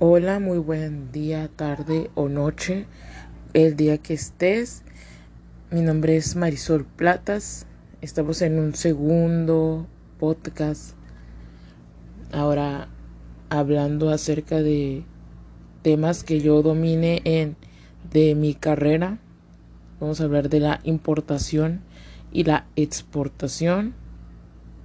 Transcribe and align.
Hola, 0.00 0.40
muy 0.40 0.58
buen 0.58 1.12
día, 1.12 1.48
tarde 1.54 2.10
o 2.16 2.28
noche, 2.28 2.86
el 3.52 3.76
día 3.76 3.96
que 3.98 4.14
estés. 4.14 4.82
Mi 5.70 5.82
nombre 5.82 6.16
es 6.16 6.34
Marisol 6.34 6.84
Platas. 6.84 7.68
Estamos 8.00 8.42
en 8.42 8.58
un 8.58 8.74
segundo 8.74 9.86
podcast. 10.18 10.96
Ahora 12.32 12.88
hablando 13.50 14.10
acerca 14.10 14.62
de 14.62 15.04
temas 15.82 16.24
que 16.24 16.40
yo 16.40 16.60
domine 16.62 17.22
en 17.24 17.56
de 18.10 18.34
mi 18.34 18.54
carrera. 18.54 19.20
Vamos 20.00 20.20
a 20.20 20.24
hablar 20.24 20.48
de 20.48 20.58
la 20.58 20.80
importación 20.82 21.82
y 22.32 22.42
la 22.42 22.66
exportación. 22.74 23.94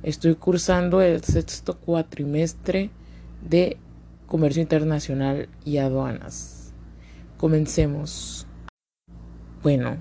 Estoy 0.04 0.36
cursando 0.36 1.02
el 1.02 1.24
sexto 1.24 1.80
cuatrimestre 1.80 2.92
de 3.42 3.80
comercio 4.30 4.62
internacional 4.62 5.50
y 5.66 5.78
aduanas. 5.78 6.72
Comencemos. 7.38 8.46
Bueno, 9.64 9.98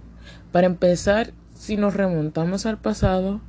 para 0.53 0.67
empezar, 0.67 1.33
si 1.55 1.77
nos 1.77 1.95
remontamos 1.95 2.67
al 2.67 2.79
pasado, 2.79 3.41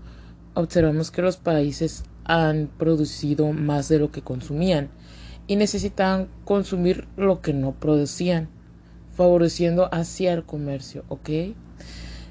observamos 0.54 1.12
que 1.12 1.22
los 1.22 1.38
países 1.38 2.04
han 2.24 2.70
producido 2.78 3.52
más 3.52 3.90
de 3.90 4.00
lo 4.00 4.12
que 4.12 4.22
consumían 4.22 4.90
y 5.48 5.58
necesitaban 5.58 6.30
consumir 6.46 7.08
lo 7.18 7.42
que 7.42 7.54
no 7.54 7.74
producían, 7.74 8.50
favoreciendo 9.12 9.90
hacia 9.94 10.34
el 10.34 10.46
comercio, 10.46 11.04
¿ok? 11.10 11.30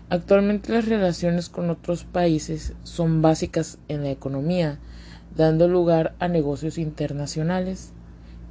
Actualmente 0.08 0.72
las 0.72 0.86
relaciones 0.86 1.50
con 1.50 1.68
otros 1.68 2.04
países 2.04 2.72
son 2.82 3.20
básicas 3.20 3.78
en 3.88 4.04
la 4.04 4.10
economía, 4.10 4.78
dando 5.36 5.68
lugar 5.68 6.14
a 6.18 6.28
negocios 6.28 6.78
internacionales 6.78 7.92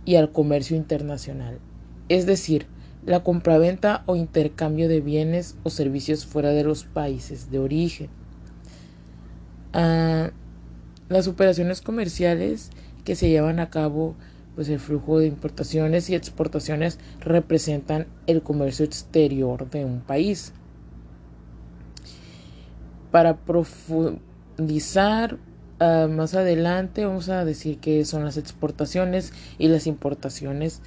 y 0.08 0.16
al 0.16 0.32
comercio 0.32 0.76
internacional, 0.78 1.60
es 2.08 2.26
decir, 2.26 2.66
la 3.06 3.24
compraventa 3.24 4.04
o 4.06 4.16
intercambio 4.16 4.88
de 4.88 5.02
bienes 5.02 5.58
o 5.64 5.70
servicios 5.70 6.26
fuera 6.26 6.52
de 6.52 6.64
los 6.64 6.86
países 6.86 7.52
de 7.52 7.60
origen. 7.60 8.08
Ah, 9.74 10.32
las 11.10 11.28
operaciones 11.28 11.82
comerciales 11.82 12.70
que 13.04 13.18
se 13.18 13.28
llevan 13.28 13.60
a 13.60 13.70
cabo, 13.70 14.16
pues 14.56 14.70
el 14.70 14.80
flujo 14.80 15.20
de 15.20 15.28
importaciones 15.28 16.10
y 16.10 16.16
exportaciones 16.16 17.00
representan 17.20 18.08
el 18.28 18.42
comercio 18.42 18.86
exterior 18.86 19.70
de 19.70 19.84
un 19.84 20.00
país. 20.00 20.54
Para 23.12 23.36
profundizar 23.36 25.38
Ah, 25.80 26.08
más 26.10 26.34
adelante 26.34 27.06
vamos 27.06 27.30
a 27.30 27.46
decir 27.46 27.78
que 27.78 28.04
son 28.04 28.26
las 28.26 28.38
exportaciones 28.38 29.32
y 29.60 29.68
las 29.68 29.86
importaciones 29.86 30.82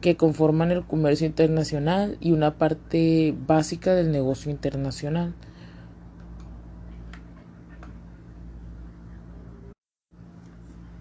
que 0.00 0.16
conforman 0.16 0.70
el 0.70 0.84
comercio 0.84 1.26
internacional 1.26 2.16
y 2.20 2.30
una 2.30 2.56
parte 2.56 3.34
básica 3.46 3.92
del 3.92 4.12
negocio 4.12 4.52
internacional. 4.52 5.34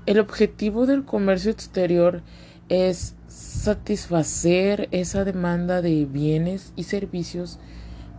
El 0.07 0.19
objetivo 0.19 0.87
del 0.87 1.05
comercio 1.05 1.51
exterior 1.51 2.23
es 2.67 3.15
satisfacer 3.27 4.87
esa 4.89 5.23
demanda 5.23 5.83
de 5.83 6.05
bienes 6.05 6.73
y 6.75 6.83
servicios 6.83 7.59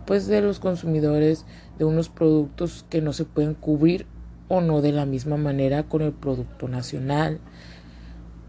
pues 0.05 0.27
de 0.27 0.41
los 0.41 0.59
consumidores 0.59 1.45
de 1.77 1.83
unos 1.83 2.07
productos 2.07 2.85
que 2.89 3.01
no 3.01 3.11
se 3.11 3.25
pueden 3.25 3.55
cubrir 3.55 4.05
o 4.51 4.59
no 4.59 4.81
de 4.81 4.91
la 4.91 5.05
misma 5.05 5.37
manera 5.37 5.83
con 5.83 6.01
el 6.01 6.11
Producto 6.11 6.67
Nacional. 6.67 7.39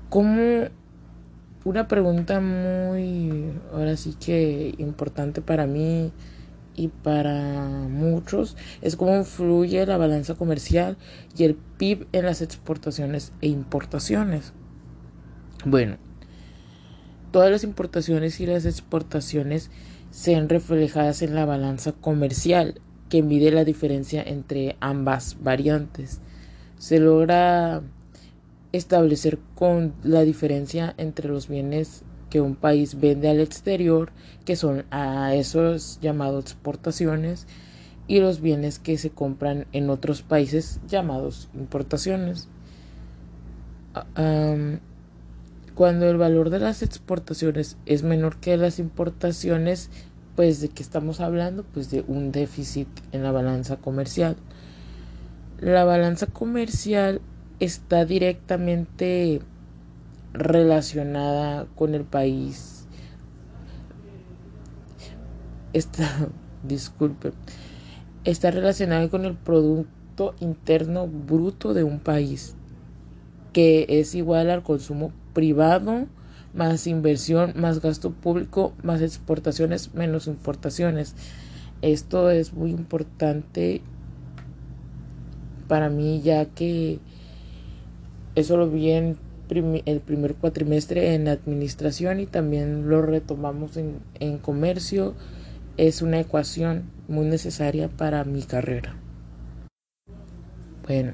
Como 0.08 0.68
una 1.64 1.86
pregunta 1.86 2.40
muy, 2.40 3.52
ahora 3.72 3.96
sí 3.96 4.16
que 4.18 4.74
importante 4.78 5.42
para 5.42 5.66
mí 5.66 6.10
y 6.74 6.88
para 6.88 7.86
muchos 7.88 8.56
es 8.80 8.96
cómo 8.96 9.14
influye 9.16 9.86
la 9.86 9.96
balanza 9.96 10.34
comercial 10.34 10.96
y 11.36 11.44
el 11.44 11.54
PIB 11.54 12.08
en 12.10 12.24
las 12.24 12.42
exportaciones 12.42 13.32
e 13.40 13.46
importaciones. 13.46 14.52
Bueno, 15.64 15.98
todas 17.30 17.52
las 17.52 17.62
importaciones 17.62 18.40
y 18.40 18.46
las 18.46 18.64
exportaciones 18.64 19.70
se 20.10 20.34
ven 20.34 20.48
reflejadas 20.48 21.22
en 21.22 21.36
la 21.36 21.44
balanza 21.44 21.92
comercial 21.92 22.80
que 23.12 23.22
mide 23.22 23.50
la 23.50 23.66
diferencia 23.66 24.22
entre 24.22 24.76
ambas 24.80 25.36
variantes. 25.42 26.22
Se 26.78 26.98
logra 26.98 27.82
establecer 28.72 29.38
con 29.54 29.92
la 30.02 30.22
diferencia 30.22 30.94
entre 30.96 31.28
los 31.28 31.46
bienes 31.46 32.04
que 32.30 32.40
un 32.40 32.56
país 32.56 32.98
vende 32.98 33.28
al 33.28 33.40
exterior, 33.40 34.12
que 34.46 34.56
son 34.56 34.86
a 34.90 35.34
esos 35.34 35.98
llamados 36.00 36.44
exportaciones, 36.44 37.46
y 38.08 38.20
los 38.20 38.40
bienes 38.40 38.78
que 38.78 38.96
se 38.96 39.10
compran 39.10 39.66
en 39.72 39.90
otros 39.90 40.22
países 40.22 40.80
llamados 40.88 41.50
importaciones. 41.52 42.48
cuando 45.74 46.08
el 46.08 46.16
valor 46.16 46.48
de 46.48 46.60
las 46.60 46.82
exportaciones 46.82 47.76
es 47.84 48.04
menor 48.04 48.38
que 48.38 48.56
las 48.56 48.78
importaciones, 48.78 49.90
pues 50.36 50.60
de 50.60 50.68
qué 50.68 50.82
estamos 50.82 51.20
hablando 51.20 51.64
pues 51.64 51.90
de 51.90 52.04
un 52.06 52.32
déficit 52.32 52.88
en 53.12 53.22
la 53.22 53.32
balanza 53.32 53.76
comercial. 53.76 54.36
La 55.60 55.84
balanza 55.84 56.26
comercial 56.26 57.20
está 57.60 58.04
directamente 58.04 59.40
relacionada 60.32 61.66
con 61.76 61.94
el 61.94 62.04
país. 62.04 62.86
Está 65.72 66.28
disculpe 66.62 67.32
está 68.24 68.50
relacionada 68.50 69.08
con 69.08 69.24
el 69.24 69.34
producto 69.34 70.34
interno 70.40 71.06
bruto 71.08 71.74
de 71.74 71.82
un 71.82 71.98
país 71.98 72.54
que 73.52 73.86
es 73.88 74.14
igual 74.14 74.50
al 74.50 74.62
consumo 74.62 75.12
privado 75.32 76.06
más 76.54 76.86
inversión, 76.86 77.52
más 77.56 77.80
gasto 77.80 78.10
público, 78.10 78.72
más 78.82 79.00
exportaciones, 79.00 79.94
menos 79.94 80.26
importaciones. 80.26 81.14
Esto 81.80 82.30
es 82.30 82.52
muy 82.52 82.70
importante 82.70 83.82
para 85.68 85.88
mí 85.88 86.20
ya 86.20 86.44
que 86.46 86.98
eso 88.34 88.56
lo 88.56 88.68
vi 88.68 88.90
en 88.90 89.16
el 89.84 90.00
primer 90.00 90.34
cuatrimestre 90.34 91.14
en 91.14 91.28
administración 91.28 92.20
y 92.20 92.26
también 92.26 92.88
lo 92.88 93.02
retomamos 93.02 93.76
en, 93.76 93.98
en 94.20 94.38
comercio. 94.38 95.14
Es 95.76 96.02
una 96.02 96.20
ecuación 96.20 96.84
muy 97.08 97.26
necesaria 97.26 97.88
para 97.88 98.24
mi 98.24 98.42
carrera. 98.42 98.96
Bueno, 100.86 101.12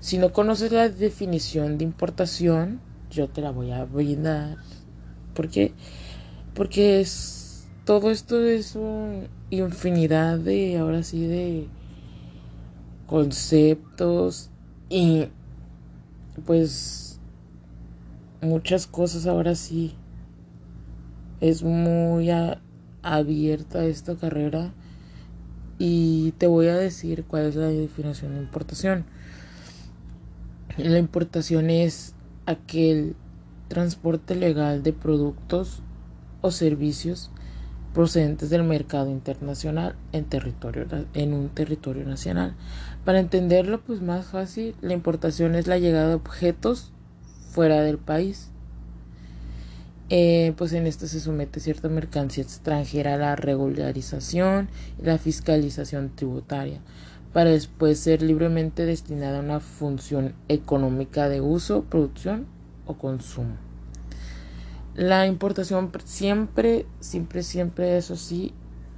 si 0.00 0.18
no 0.18 0.32
conoces 0.32 0.72
la 0.72 0.88
definición 0.88 1.78
de 1.78 1.84
importación, 1.84 2.80
yo 3.12 3.28
te 3.28 3.40
la 3.40 3.50
voy 3.50 3.70
a 3.70 3.84
brindar. 3.84 4.56
Porque, 5.34 5.72
porque 6.54 7.00
es, 7.00 7.68
todo 7.84 8.10
esto 8.10 8.42
es 8.42 8.74
una 8.74 9.28
infinidad 9.50 10.38
de, 10.38 10.78
ahora 10.78 11.02
sí, 11.02 11.26
de 11.26 11.68
conceptos 13.06 14.50
y 14.88 15.28
pues 16.46 17.20
muchas 18.40 18.86
cosas 18.86 19.26
ahora 19.26 19.54
sí. 19.54 19.94
Es 21.40 21.62
muy 21.62 22.30
abierta 23.02 23.84
esta 23.84 24.14
carrera 24.14 24.72
y 25.78 26.32
te 26.38 26.46
voy 26.46 26.68
a 26.68 26.76
decir 26.76 27.24
cuál 27.24 27.46
es 27.46 27.56
la 27.56 27.66
definición 27.66 28.34
de 28.34 28.40
importación. 28.40 29.04
La 30.78 30.98
importación 30.98 31.68
es 31.68 32.14
aquel 32.46 33.16
transporte 33.68 34.34
legal 34.34 34.82
de 34.82 34.92
productos 34.92 35.82
o 36.40 36.50
servicios 36.50 37.30
procedentes 37.94 38.50
del 38.50 38.64
mercado 38.64 39.10
internacional 39.10 39.96
en 40.12 40.24
territorio 40.24 40.86
en 41.14 41.34
un 41.34 41.48
territorio 41.50 42.04
nacional. 42.04 42.54
Para 43.04 43.20
entenderlo 43.20 43.80
pues 43.80 44.00
más 44.00 44.26
fácil, 44.26 44.74
la 44.80 44.94
importación 44.94 45.54
es 45.54 45.66
la 45.66 45.78
llegada 45.78 46.08
de 46.08 46.14
objetos 46.14 46.92
fuera 47.50 47.82
del 47.82 47.98
país. 47.98 48.48
Eh, 50.08 50.52
pues 50.58 50.72
en 50.74 50.86
esto 50.86 51.06
se 51.06 51.20
somete 51.20 51.60
cierta 51.60 51.88
mercancía 51.88 52.44
extranjera 52.44 53.14
a 53.14 53.18
la 53.18 53.36
regularización 53.36 54.68
y 55.00 55.06
la 55.06 55.16
fiscalización 55.16 56.10
tributaria 56.14 56.80
para 57.32 57.50
después 57.50 57.98
ser 57.98 58.22
libremente 58.22 58.84
destinada 58.84 59.38
a 59.38 59.42
una 59.42 59.60
función 59.60 60.34
económica 60.48 61.28
de 61.28 61.40
uso, 61.40 61.84
producción 61.84 62.46
o 62.86 62.94
consumo. 62.94 63.56
La 64.94 65.26
importación 65.26 65.90
siempre, 66.04 66.84
siempre, 67.00 67.42
siempre, 67.42 67.96
eso 67.96 68.16
sí, 68.16 68.52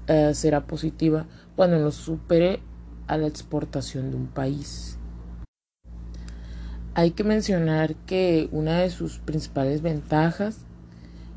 eh, 0.08 0.32
será 0.34 0.66
positiva 0.66 1.26
cuando 1.54 1.78
nos 1.78 1.94
supere 1.94 2.60
a 3.06 3.16
la 3.16 3.28
exportación 3.28 4.10
de 4.10 4.16
un 4.16 4.26
país. 4.26 4.98
Hay 6.94 7.12
que 7.12 7.24
mencionar 7.24 7.94
que 8.06 8.48
una 8.52 8.80
de 8.80 8.90
sus 8.90 9.18
principales 9.18 9.82
ventajas 9.82 10.58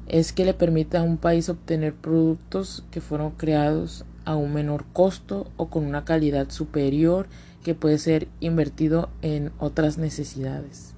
es 0.07 0.31
que 0.31 0.45
le 0.45 0.53
permite 0.53 0.97
a 0.97 1.03
un 1.03 1.17
país 1.17 1.49
obtener 1.49 1.93
productos 1.93 2.83
que 2.91 3.01
fueron 3.01 3.31
creados 3.31 4.05
a 4.27 4.35
un 4.35 4.53
menor 4.53 4.83
costo 4.91 5.49
o 5.55 5.69
con 5.69 5.85
una 5.85 6.03
calidad 6.03 6.49
superior 6.49 7.27
que 7.63 7.75
puede 7.75 7.97
ser 7.97 8.27
invertido 8.41 9.09
en 9.21 9.53
otras 9.57 9.97
necesidades. 9.97 10.95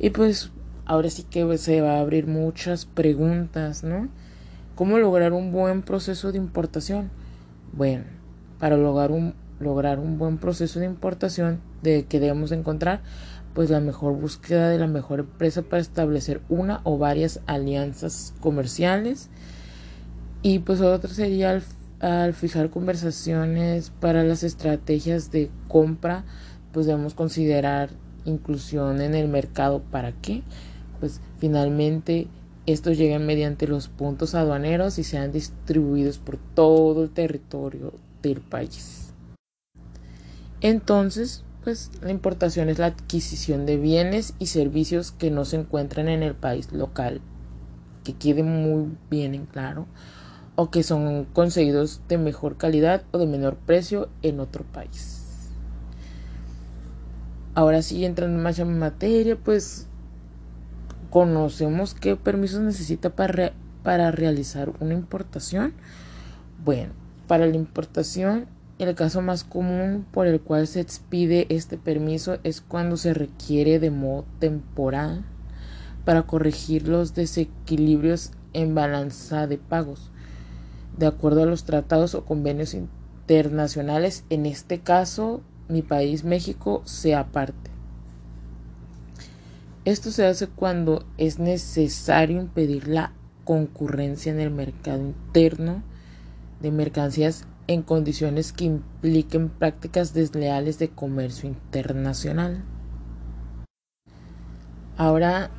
Y 0.00 0.10
pues 0.10 0.50
ahora 0.84 1.08
sí 1.08 1.22
que 1.22 1.58
se 1.58 1.80
va 1.80 1.94
a 1.94 2.00
abrir 2.00 2.26
muchas 2.26 2.84
preguntas, 2.84 3.84
¿no? 3.84 4.08
¿Cómo 4.74 4.98
lograr 4.98 5.32
un 5.32 5.52
buen 5.52 5.82
proceso 5.82 6.32
de 6.32 6.38
importación? 6.38 7.08
Bueno, 7.72 8.02
para 8.58 8.76
lograr 8.76 9.12
un, 9.12 9.34
lograr 9.60 10.00
un 10.00 10.18
buen 10.18 10.38
proceso 10.38 10.80
de 10.80 10.86
importación, 10.86 11.60
de 11.82 12.06
que 12.06 12.18
debemos 12.18 12.50
encontrar 12.50 13.00
pues 13.54 13.70
la 13.70 13.78
mejor 13.78 14.14
búsqueda 14.14 14.70
de 14.70 14.78
la 14.78 14.88
mejor 14.88 15.20
empresa 15.20 15.62
para 15.62 15.80
establecer 15.80 16.42
una 16.48 16.80
o 16.82 16.98
varias 16.98 17.40
alianzas 17.46 18.34
comerciales 18.40 19.30
y 20.42 20.58
pues 20.58 20.80
otra 20.80 21.10
sería 21.10 21.50
al, 21.50 21.62
al 22.00 22.34
fijar 22.34 22.70
conversaciones 22.70 23.90
para 24.00 24.22
las 24.22 24.42
estrategias 24.42 25.30
de 25.30 25.50
compra 25.68 26.24
pues 26.72 26.86
debemos 26.86 27.14
considerar 27.14 27.90
inclusión 28.24 29.00
en 29.00 29.14
el 29.14 29.28
mercado. 29.28 29.82
Para 29.82 30.12
qué 30.12 30.42
pues 31.00 31.20
finalmente 31.38 32.28
estos 32.66 32.98
lleguen 32.98 33.26
mediante 33.26 33.66
los 33.66 33.88
puntos 33.88 34.34
aduaneros 34.34 34.98
y 34.98 35.04
sean 35.04 35.32
distribuidos 35.32 36.18
por 36.18 36.36
todo 36.36 37.04
el 37.04 37.10
territorio 37.10 37.94
del 38.22 38.40
país. 38.40 39.12
Entonces 40.60 41.44
pues 41.64 41.90
la 42.00 42.12
importación 42.12 42.68
es 42.68 42.78
la 42.78 42.86
adquisición 42.86 43.66
de 43.66 43.76
bienes 43.76 44.34
y 44.38 44.46
servicios 44.46 45.10
que 45.10 45.30
no 45.32 45.44
se 45.44 45.56
encuentran 45.56 46.08
en 46.08 46.22
el 46.22 46.34
país 46.34 46.70
local, 46.72 47.20
que 48.04 48.12
quede 48.12 48.44
muy 48.44 48.96
bien 49.10 49.34
en 49.34 49.46
claro, 49.46 49.86
o 50.56 50.70
que 50.70 50.82
son 50.82 51.26
conseguidos 51.32 52.00
de 52.08 52.18
mejor 52.18 52.56
calidad 52.56 53.04
o 53.12 53.18
de 53.18 53.26
menor 53.26 53.56
precio 53.56 54.08
en 54.22 54.40
otro 54.40 54.64
país. 54.64 55.50
Ahora 57.54 57.82
sí, 57.82 58.04
entrando 58.04 58.42
más 58.42 58.58
en 58.58 58.78
materia, 58.78 59.36
pues 59.36 59.86
conocemos 61.10 61.94
qué 61.94 62.16
permisos 62.16 62.60
necesita 62.60 63.10
para, 63.10 63.52
para 63.82 64.10
realizar 64.10 64.72
una 64.80 64.94
importación. 64.94 65.72
Bueno, 66.64 66.92
para 67.26 67.46
la 67.46 67.56
importación 67.56 68.46
el 68.78 68.94
caso 68.94 69.22
más 69.22 69.42
común 69.42 70.04
por 70.12 70.26
el 70.26 70.40
cual 70.40 70.66
se 70.66 70.80
expide 70.80 71.46
este 71.48 71.78
permiso 71.78 72.38
es 72.44 72.60
cuando 72.60 72.98
se 72.98 73.14
requiere 73.14 73.78
de 73.78 73.90
modo 73.90 74.26
temporal 74.38 75.24
para 76.04 76.24
corregir 76.24 76.86
los 76.86 77.14
desequilibrios 77.14 78.32
en 78.52 78.74
balanza 78.74 79.46
de 79.46 79.56
pagos, 79.56 80.10
de 80.98 81.06
acuerdo 81.06 81.42
a 81.42 81.46
los 81.46 81.64
tratados 81.64 82.14
o 82.14 82.24
convenios 82.24 82.74
internacionales. 82.74 84.24
En 84.30 84.46
este 84.46 84.80
caso, 84.80 85.42
mi 85.68 85.82
país, 85.82 86.24
México, 86.24 86.82
se 86.84 87.14
aparte. 87.14 87.70
Esto 89.84 90.10
se 90.10 90.26
hace 90.26 90.48
cuando 90.48 91.04
es 91.16 91.38
necesario 91.38 92.40
impedir 92.40 92.88
la 92.88 93.12
concurrencia 93.44 94.32
en 94.32 94.40
el 94.40 94.50
mercado 94.50 95.00
interno 95.00 95.82
de 96.60 96.72
mercancías 96.72 97.44
en 97.68 97.82
condiciones 97.82 98.52
que 98.52 98.64
impliquen 98.64 99.48
prácticas 99.48 100.12
desleales 100.14 100.78
de 100.78 100.88
comercio 100.88 101.48
internacional. 101.48 102.64
Ahora, 104.96 105.50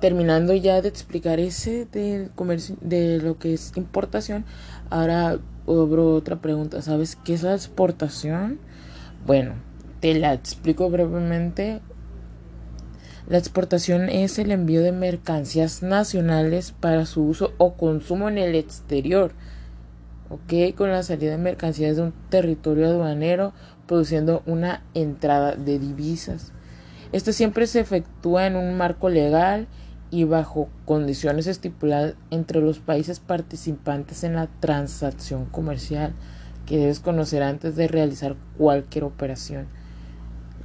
terminando 0.00 0.54
ya 0.54 0.82
de 0.82 0.88
explicar 0.88 1.40
ese 1.40 1.86
del 1.86 2.30
comercio, 2.30 2.76
de 2.80 3.18
lo 3.18 3.38
que 3.38 3.54
es 3.54 3.72
importación, 3.76 4.44
ahora 4.90 5.38
abro 5.66 6.14
otra 6.14 6.36
pregunta. 6.36 6.82
¿Sabes 6.82 7.16
qué 7.16 7.34
es 7.34 7.42
la 7.42 7.54
exportación? 7.54 8.58
Bueno, 9.26 9.54
te 10.00 10.14
la 10.18 10.32
explico 10.32 10.90
brevemente. 10.90 11.80
La 13.28 13.38
exportación 13.38 14.08
es 14.08 14.38
el 14.38 14.52
envío 14.52 14.82
de 14.82 14.92
mercancías 14.92 15.82
nacionales 15.82 16.72
para 16.72 17.06
su 17.06 17.24
uso 17.24 17.54
o 17.58 17.74
consumo 17.74 18.28
en 18.28 18.38
el 18.38 18.54
exterior 18.54 19.32
¿ok? 20.28 20.74
Con 20.76 20.90
la 20.90 21.02
salida 21.02 21.32
de 21.32 21.38
mercancías 21.38 21.96
de 21.96 22.02
un 22.02 22.12
territorio 22.28 22.86
aduanero, 22.86 23.52
produciendo 23.86 24.42
una 24.46 24.82
entrada 24.94 25.54
de 25.54 25.78
divisas. 25.78 26.52
Esto 27.12 27.32
siempre 27.32 27.66
se 27.66 27.80
efectúa 27.80 28.46
en 28.46 28.56
un 28.56 28.76
marco 28.76 29.08
legal 29.08 29.68
y 30.16 30.24
bajo 30.24 30.70
condiciones 30.86 31.46
estipuladas 31.46 32.14
entre 32.30 32.62
los 32.62 32.78
países 32.78 33.20
participantes 33.20 34.24
en 34.24 34.34
la 34.34 34.46
transacción 34.60 35.44
comercial 35.44 36.14
que 36.64 36.78
debes 36.78 37.00
conocer 37.00 37.42
antes 37.42 37.76
de 37.76 37.86
realizar 37.86 38.34
cualquier 38.56 39.04
operación. 39.04 39.66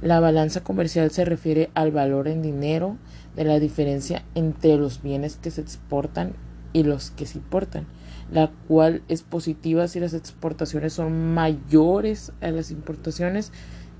La 0.00 0.20
balanza 0.20 0.64
comercial 0.64 1.10
se 1.10 1.26
refiere 1.26 1.68
al 1.74 1.92
valor 1.92 2.28
en 2.28 2.40
dinero 2.40 2.96
de 3.36 3.44
la 3.44 3.58
diferencia 3.58 4.24
entre 4.34 4.78
los 4.78 5.02
bienes 5.02 5.36
que 5.36 5.50
se 5.50 5.60
exportan 5.60 6.32
y 6.72 6.84
los 6.84 7.10
que 7.10 7.26
se 7.26 7.36
importan 7.36 7.86
la 8.32 8.50
cual 8.66 9.02
es 9.08 9.22
positiva 9.22 9.86
si 9.88 10.00
las 10.00 10.14
exportaciones 10.14 10.94
son 10.94 11.34
mayores 11.34 12.32
a 12.40 12.50
las 12.50 12.70
importaciones 12.70 13.52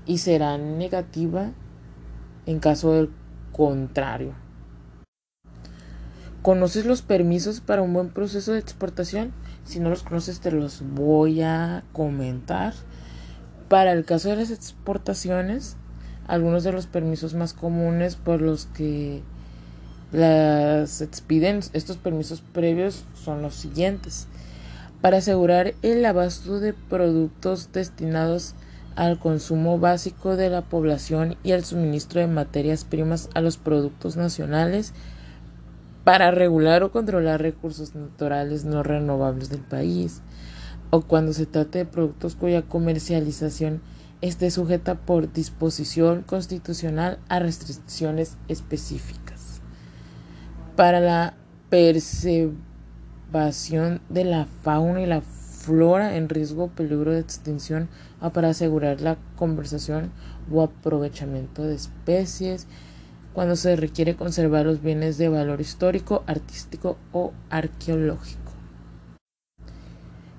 y 0.07 0.17
será 0.17 0.57
negativa 0.57 1.51
en 2.47 2.59
caso 2.59 2.93
del 2.93 3.11
contrario. 3.51 4.42
¿Conoces 6.43 6.85
los 6.85 7.01
permisos 7.01 7.61
para 7.61 7.81
un 7.81 7.93
buen 7.93 8.09
proceso 8.09 8.51
de 8.51 8.59
exportación? 8.59 9.31
Si 9.63 9.79
no 9.79 9.89
los 9.89 10.03
conoces 10.03 10.41
te 10.41 10.51
los 10.51 10.83
voy 10.93 11.41
a 11.41 11.85
comentar. 11.93 12.73
Para 13.69 13.93
el 13.93 14.03
caso 14.03 14.27
de 14.27 14.35
las 14.35 14.51
exportaciones, 14.51 15.77
algunos 16.27 16.65
de 16.65 16.73
los 16.73 16.85
permisos 16.85 17.33
más 17.33 17.53
comunes 17.53 18.17
por 18.17 18.41
los 18.41 18.65
que 18.65 19.21
las 20.11 20.99
expiden 20.99 21.61
estos 21.71 21.95
permisos 21.95 22.41
previos 22.41 23.05
son 23.13 23.41
los 23.41 23.55
siguientes. 23.55 24.27
Para 24.99 25.19
asegurar 25.19 25.75
el 25.81 26.03
abasto 26.03 26.59
de 26.59 26.73
productos 26.73 27.71
destinados 27.71 28.53
al 28.97 29.17
consumo 29.17 29.79
básico 29.79 30.35
de 30.35 30.49
la 30.49 30.61
población 30.61 31.37
y 31.41 31.53
al 31.53 31.63
suministro 31.63 32.19
de 32.19 32.27
materias 32.27 32.83
primas 32.83 33.29
a 33.33 33.39
los 33.39 33.55
productos 33.55 34.17
nacionales, 34.17 34.93
para 36.03 36.31
regular 36.31 36.81
o 36.83 36.91
controlar 36.91 37.41
recursos 37.41 37.95
naturales 37.95 38.65
no 38.65 38.83
renovables 38.83 39.49
del 39.49 39.61
país, 39.61 40.21
o 40.89 41.01
cuando 41.01 41.31
se 41.33 41.45
trate 41.45 41.79
de 41.79 41.85
productos 41.85 42.35
cuya 42.35 42.61
comercialización 42.61 43.81
esté 44.21 44.51
sujeta 44.51 44.95
por 44.95 45.31
disposición 45.33 46.23
constitucional 46.23 47.19
a 47.29 47.39
restricciones 47.39 48.37
específicas. 48.47 49.61
Para 50.75 50.99
la 50.99 51.35
preservación 51.69 54.01
de 54.09 54.25
la 54.25 54.45
fauna 54.61 55.01
y 55.01 55.05
la 55.05 55.21
flora 55.21 56.17
en 56.17 56.27
riesgo 56.29 56.65
o 56.65 56.69
peligro 56.69 57.11
de 57.11 57.19
extinción 57.19 57.87
o 58.21 58.31
para 58.31 58.49
asegurar 58.49 59.01
la 59.01 59.17
conservación 59.35 60.11
o 60.51 60.61
aprovechamiento 60.61 61.63
de 61.63 61.75
especies 61.75 62.67
cuando 63.33 63.55
se 63.55 63.75
requiere 63.75 64.15
conservar 64.15 64.65
los 64.65 64.81
bienes 64.81 65.17
de 65.17 65.29
valor 65.29 65.59
histórico, 65.61 66.23
artístico 66.27 66.97
o 67.11 67.33
arqueológico. 67.49 68.51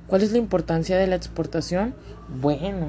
¿Cuál 0.06 0.22
es 0.22 0.32
la 0.32 0.38
importancia 0.38 0.96
de 0.96 1.06
la 1.06 1.16
exportación? 1.16 1.94
Bueno, 2.40 2.88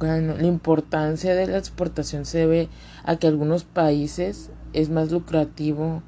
la 0.00 0.46
importancia 0.46 1.34
de 1.34 1.46
la 1.46 1.58
exportación 1.58 2.24
se 2.24 2.38
debe 2.38 2.68
a 3.04 3.16
que 3.16 3.26
algunos 3.26 3.64
países 3.64 4.50
es 4.72 4.88
más 4.88 5.10
lucrativo 5.10 6.02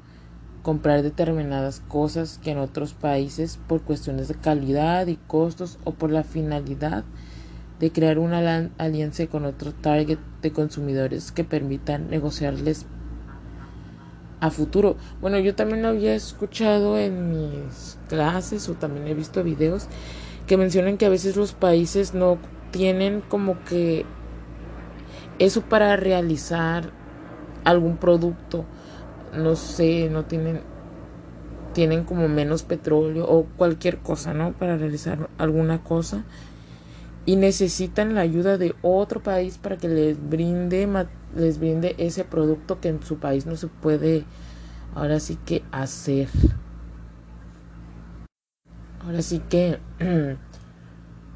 comprar 0.63 1.03
determinadas 1.03 1.79
cosas 1.79 2.39
que 2.43 2.51
en 2.51 2.57
otros 2.57 2.93
países 2.93 3.59
por 3.67 3.81
cuestiones 3.81 4.27
de 4.27 4.35
calidad 4.35 5.07
y 5.07 5.15
costos 5.15 5.77
o 5.83 5.91
por 5.91 6.11
la 6.11 6.23
finalidad 6.23 7.03
de 7.79 7.91
crear 7.91 8.19
una 8.19 8.69
alianza 8.77 9.27
con 9.27 9.45
otro 9.45 9.73
target 9.73 10.19
de 10.41 10.51
consumidores 10.51 11.31
que 11.31 11.43
permitan 11.43 12.09
negociarles 12.09 12.85
a 14.39 14.49
futuro. 14.49 14.97
Bueno, 15.21 15.39
yo 15.39 15.55
también 15.55 15.81
lo 15.81 15.89
había 15.89 16.15
escuchado 16.15 16.97
en 16.97 17.31
mis 17.31 17.97
clases 18.07 18.69
o 18.69 18.73
también 18.75 19.07
he 19.07 19.13
visto 19.13 19.43
videos 19.43 19.87
que 20.47 20.57
mencionan 20.57 20.97
que 20.97 21.05
a 21.05 21.09
veces 21.09 21.35
los 21.35 21.53
países 21.53 22.13
no 22.13 22.37
tienen 22.71 23.21
como 23.21 23.63
que 23.63 24.05
eso 25.39 25.61
para 25.61 25.95
realizar 25.95 26.91
algún 27.63 27.97
producto 27.97 28.65
no 29.37 29.55
sé, 29.55 30.09
no 30.09 30.23
tienen 30.23 30.61
tienen 31.73 32.05
como 32.05 32.29
menos 32.29 32.63
petróleo 32.63 33.25
o 33.27 33.45
cualquier 33.57 33.97
cosa, 33.97 34.33
¿no? 34.33 34.53
Para 34.53 34.77
realizar 34.77 35.29
alguna 35.37 35.83
cosa. 35.83 36.23
Y 37.25 37.35
necesitan 37.35 38.15
la 38.15 38.21
ayuda 38.21 38.57
de 38.57 38.75
otro 38.81 39.21
país 39.21 39.57
para 39.57 39.77
que 39.77 39.87
les 39.87 40.29
brinde 40.29 40.87
les 41.35 41.59
brinde 41.59 41.95
ese 41.97 42.23
producto 42.23 42.79
que 42.79 42.89
en 42.89 43.03
su 43.03 43.17
país 43.17 43.45
no 43.45 43.55
se 43.55 43.67
puede 43.67 44.25
ahora 44.93 45.19
sí 45.19 45.37
que 45.45 45.63
hacer. 45.71 46.29
Ahora 49.03 49.21
sí 49.21 49.41
que 49.49 49.79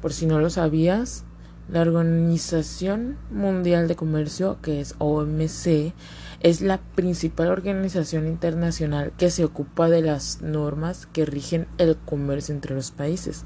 por 0.00 0.12
si 0.12 0.26
no 0.26 0.40
lo 0.40 0.50
sabías, 0.50 1.24
la 1.70 1.82
Organización 1.82 3.16
Mundial 3.30 3.86
de 3.86 3.94
Comercio, 3.94 4.58
que 4.60 4.80
es 4.80 4.96
OMC, 4.98 5.92
es 6.40 6.62
la 6.62 6.78
principal 6.78 7.48
organización 7.48 8.26
internacional 8.26 9.12
que 9.16 9.30
se 9.30 9.44
ocupa 9.44 9.88
de 9.88 10.02
las 10.02 10.40
normas 10.42 11.06
que 11.06 11.26
rigen 11.26 11.68
el 11.78 11.96
comercio 11.96 12.54
entre 12.54 12.74
los 12.74 12.90
países. 12.90 13.44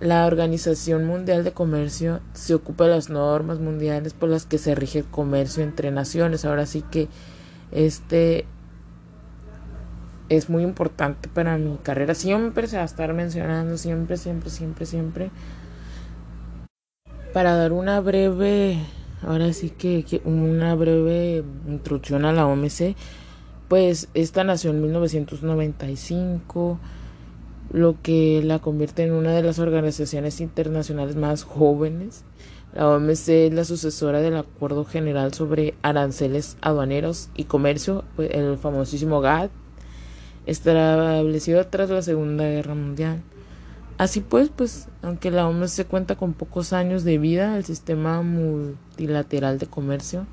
La 0.00 0.26
Organización 0.26 1.06
Mundial 1.06 1.42
de 1.42 1.52
Comercio 1.52 2.20
se 2.34 2.54
ocupa 2.54 2.84
de 2.84 2.90
las 2.90 3.08
normas 3.08 3.60
mundiales 3.60 4.12
por 4.12 4.28
las 4.28 4.44
que 4.44 4.58
se 4.58 4.74
rige 4.74 4.98
el 4.98 5.04
comercio 5.06 5.62
entre 5.62 5.90
naciones. 5.90 6.44
Ahora 6.44 6.66
sí 6.66 6.82
que 6.82 7.08
este 7.72 8.44
es 10.28 10.50
muy 10.50 10.64
importante 10.64 11.28
para 11.28 11.56
mi 11.56 11.78
carrera. 11.78 12.14
Siempre 12.14 12.66
se 12.66 12.76
va 12.76 12.82
a 12.82 12.86
estar 12.86 13.14
mencionando, 13.14 13.78
siempre, 13.78 14.18
siempre, 14.18 14.50
siempre, 14.50 14.84
siempre. 14.84 15.30
Para 17.32 17.54
dar 17.54 17.72
una 17.72 18.00
breve, 18.00 18.78
ahora 19.22 19.52
sí 19.54 19.70
que, 19.70 20.20
una 20.24 20.74
breve 20.74 21.42
introducción 21.66 22.26
a 22.26 22.32
la 22.32 22.46
OMC, 22.46 22.96
pues 23.68 24.08
esta 24.12 24.44
nació 24.44 24.70
en 24.70 24.82
1995 24.82 26.78
lo 27.70 28.00
que 28.02 28.42
la 28.44 28.58
convierte 28.58 29.04
en 29.04 29.12
una 29.12 29.32
de 29.32 29.42
las 29.42 29.58
organizaciones 29.58 30.40
internacionales 30.40 31.16
más 31.16 31.44
jóvenes. 31.44 32.24
La 32.74 32.88
OMC 32.88 33.28
es 33.28 33.54
la 33.54 33.64
sucesora 33.64 34.20
del 34.20 34.36
Acuerdo 34.36 34.84
General 34.84 35.32
sobre 35.32 35.74
Aranceles 35.82 36.56
Aduaneros 36.60 37.30
y 37.34 37.44
Comercio, 37.44 38.04
pues, 38.16 38.30
el 38.32 38.58
famosísimo 38.58 39.20
GATT, 39.20 39.50
establecido 40.44 41.66
tras 41.66 41.90
la 41.90 42.02
Segunda 42.02 42.44
Guerra 42.44 42.74
Mundial. 42.74 43.22
Así 43.98 44.20
pues, 44.20 44.50
pues, 44.54 44.88
aunque 45.00 45.30
la 45.30 45.48
OMC 45.48 45.86
cuenta 45.88 46.16
con 46.16 46.34
pocos 46.34 46.74
años 46.74 47.02
de 47.02 47.16
vida, 47.16 47.56
el 47.56 47.64
sistema 47.64 48.20
multilateral 48.20 49.58
de 49.58 49.66
comercio, 49.66 50.26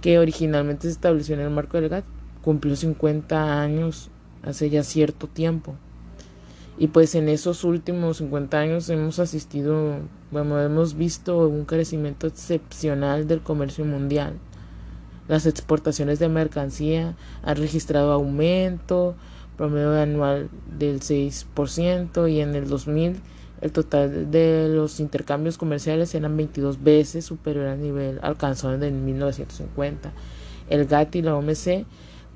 que 0.00 0.18
originalmente 0.18 0.82
se 0.84 0.92
estableció 0.92 1.34
en 1.34 1.42
el 1.42 1.50
marco 1.50 1.78
del 1.78 1.90
GATT, 1.90 2.06
cumplió 2.42 2.74
50 2.74 3.60
años 3.60 4.10
hace 4.42 4.70
ya 4.70 4.82
cierto 4.82 5.26
tiempo. 5.26 5.74
Y 6.78 6.88
pues 6.88 7.14
en 7.14 7.28
esos 7.28 7.64
últimos 7.64 8.18
50 8.18 8.58
años 8.58 8.90
hemos 8.90 9.18
asistido, 9.18 9.98
bueno, 10.30 10.60
hemos 10.60 10.94
visto 10.94 11.48
un 11.48 11.64
crecimiento 11.64 12.26
excepcional 12.26 13.26
del 13.26 13.40
comercio 13.40 13.84
mundial. 13.84 14.34
Las 15.26 15.46
exportaciones 15.46 16.18
de 16.18 16.28
mercancía 16.28 17.16
han 17.42 17.56
registrado 17.56 18.12
aumento, 18.12 19.14
promedio 19.56 19.98
anual 19.98 20.50
del 20.78 21.00
6% 21.00 22.30
y 22.30 22.40
en 22.40 22.54
el 22.54 22.68
2000 22.68 23.22
el 23.62 23.72
total 23.72 24.30
de 24.30 24.68
los 24.68 25.00
intercambios 25.00 25.56
comerciales 25.56 26.14
eran 26.14 26.36
22 26.36 26.82
veces 26.82 27.24
superior 27.24 27.66
al 27.66 27.80
nivel 27.80 28.18
alcanzado 28.22 28.74
en 28.74 29.04
1950. 29.04 30.12
El 30.68 30.86
GATT 30.86 31.16
y 31.16 31.22
la 31.22 31.36
OMC 31.36 31.86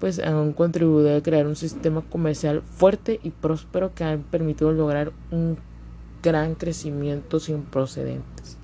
pues 0.00 0.18
han 0.18 0.54
contribuido 0.54 1.14
a 1.14 1.22
crear 1.22 1.46
un 1.46 1.56
sistema 1.56 2.00
comercial 2.00 2.62
fuerte 2.62 3.20
y 3.22 3.30
próspero 3.30 3.94
que 3.94 4.02
han 4.04 4.22
permitido 4.22 4.72
lograr 4.72 5.12
un 5.30 5.58
gran 6.22 6.54
crecimiento 6.54 7.38
sin 7.38 7.62
procedentes. 7.62 8.56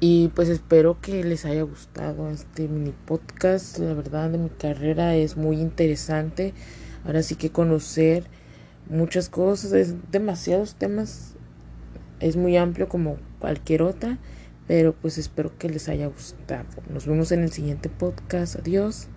Y 0.00 0.28
pues 0.28 0.48
espero 0.48 0.98
que 1.02 1.22
les 1.22 1.44
haya 1.44 1.62
gustado 1.62 2.30
este 2.30 2.68
mini 2.68 2.94
podcast. 3.04 3.78
La 3.78 3.92
verdad 3.92 4.30
de 4.30 4.38
mi 4.38 4.48
carrera 4.48 5.14
es 5.14 5.36
muy 5.36 5.60
interesante. 5.60 6.54
Ahora 7.04 7.22
sí 7.22 7.34
que 7.34 7.50
conocer 7.50 8.24
muchas 8.88 9.28
cosas, 9.28 9.72
es 9.72 9.94
demasiados 10.10 10.74
temas. 10.76 11.34
Es 12.18 12.36
muy 12.36 12.56
amplio 12.56 12.88
como 12.88 13.18
cualquier 13.40 13.82
otra. 13.82 14.16
Pero 14.66 14.94
pues 14.94 15.18
espero 15.18 15.52
que 15.58 15.68
les 15.68 15.90
haya 15.90 16.06
gustado. 16.06 16.64
Nos 16.88 17.06
vemos 17.06 17.30
en 17.30 17.42
el 17.42 17.52
siguiente 17.52 17.90
podcast. 17.90 18.56
Adiós. 18.56 19.10